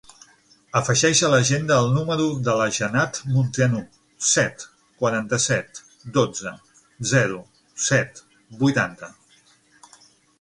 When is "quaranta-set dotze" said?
5.03-6.55